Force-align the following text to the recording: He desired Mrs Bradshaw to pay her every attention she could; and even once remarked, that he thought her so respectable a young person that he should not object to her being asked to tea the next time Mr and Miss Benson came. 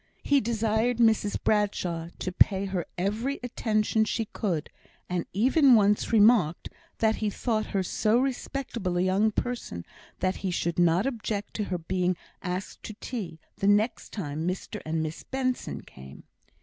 He 0.23 0.41
desired 0.41 0.97
Mrs 0.97 1.37
Bradshaw 1.43 2.09
to 2.17 2.31
pay 2.31 2.65
her 2.65 2.87
every 2.97 3.39
attention 3.43 4.03
she 4.03 4.25
could; 4.25 4.71
and 5.07 5.27
even 5.31 5.75
once 5.75 6.11
remarked, 6.11 6.69
that 6.97 7.17
he 7.17 7.29
thought 7.29 7.67
her 7.67 7.83
so 7.83 8.17
respectable 8.19 8.97
a 8.97 9.01
young 9.03 9.29
person 9.31 9.85
that 10.19 10.37
he 10.37 10.49
should 10.49 10.79
not 10.79 11.05
object 11.05 11.53
to 11.57 11.65
her 11.65 11.77
being 11.77 12.17
asked 12.41 12.81
to 12.81 12.95
tea 12.99 13.39
the 13.57 13.67
next 13.67 14.11
time 14.11 14.47
Mr 14.47 14.81
and 14.87 15.03
Miss 15.03 15.21
Benson 15.21 15.81
came. 15.81 16.23